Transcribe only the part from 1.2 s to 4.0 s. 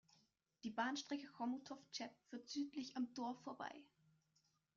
Chomutov–Cheb führt südlich am Dorf vorbei.